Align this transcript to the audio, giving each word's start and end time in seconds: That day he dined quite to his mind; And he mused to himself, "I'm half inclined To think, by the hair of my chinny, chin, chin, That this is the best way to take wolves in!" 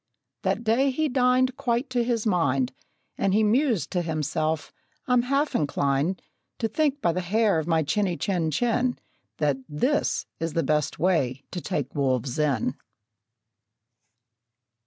That 0.41 0.63
day 0.63 0.89
he 0.89 1.07
dined 1.09 1.55
quite 1.57 1.87
to 1.91 2.03
his 2.03 2.25
mind; 2.25 2.73
And 3.19 3.35
he 3.35 3.43
mused 3.43 3.91
to 3.91 4.01
himself, 4.01 4.73
"I'm 5.05 5.21
half 5.21 5.53
inclined 5.53 6.23
To 6.57 6.67
think, 6.67 7.01
by 7.01 7.11
the 7.13 7.21
hair 7.21 7.59
of 7.59 7.67
my 7.67 7.83
chinny, 7.83 8.17
chin, 8.17 8.49
chin, 8.49 8.97
That 9.37 9.57
this 9.69 10.25
is 10.39 10.53
the 10.53 10.63
best 10.63 10.97
way 10.97 11.43
to 11.51 11.61
take 11.61 11.93
wolves 11.93 12.39
in!" 12.39 12.77